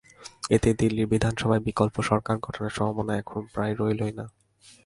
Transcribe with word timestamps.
এতে 0.49 0.69
দিল্লির 0.73 1.07
বিধানসভায় 1.07 1.65
বিকল্প 1.67 1.95
সরকার 2.01 2.35
গঠনের 2.37 2.73
সম্ভাবনা 2.77 3.13
এখন 3.17 3.41
প্রায় 3.53 3.73
রইলই 3.79 4.13
না। 4.19 4.25